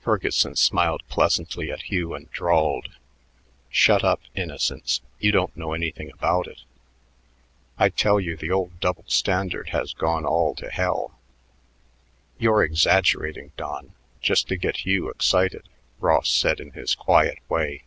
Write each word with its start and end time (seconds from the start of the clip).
Ferguson 0.00 0.56
smiled 0.56 1.02
pleasantly 1.10 1.70
at 1.70 1.82
Hugh 1.90 2.14
and 2.14 2.30
drawled; 2.30 2.94
"Shut 3.68 4.02
up, 4.02 4.22
innocent; 4.34 5.00
you 5.18 5.30
don't 5.32 5.54
know 5.54 5.74
anything 5.74 6.10
about 6.10 6.46
it. 6.46 6.62
I 7.76 7.90
tell 7.90 8.18
you 8.18 8.38
the 8.38 8.50
old 8.50 8.80
double 8.80 9.04
standard 9.06 9.68
has 9.68 9.92
gone 9.92 10.24
all 10.24 10.54
to 10.54 10.70
hell." 10.70 11.18
"You're 12.38 12.64
exaggerating, 12.64 13.52
Don, 13.58 13.92
just 14.22 14.48
to 14.48 14.56
get 14.56 14.86
Hugh 14.86 15.10
excited," 15.10 15.68
Ross 16.00 16.30
said 16.30 16.58
in 16.58 16.70
his 16.70 16.94
quiet 16.94 17.40
way. 17.50 17.84